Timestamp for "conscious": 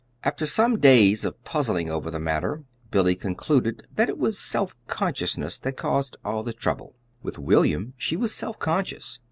8.57-9.19